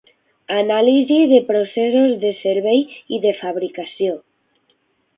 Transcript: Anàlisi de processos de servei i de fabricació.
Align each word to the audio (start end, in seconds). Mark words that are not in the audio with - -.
Anàlisi 0.53 1.19
de 1.33 1.41
processos 1.51 2.17
de 2.25 2.33
servei 2.41 2.83
i 3.19 3.23
de 3.29 3.37
fabricació. 3.45 4.21